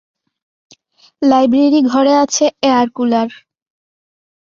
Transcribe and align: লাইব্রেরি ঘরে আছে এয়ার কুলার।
লাইব্রেরি 1.21 1.79
ঘরে 1.91 2.13
আছে 2.23 2.45
এয়ার 2.61 2.87
কুলার। 2.95 3.29